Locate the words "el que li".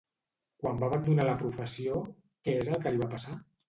2.77-3.05